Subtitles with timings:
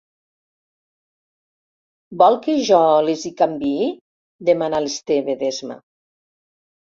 [2.21, 3.91] Vol que jo les hi canviï?
[4.47, 5.77] —demana l'Esteve, d'esma.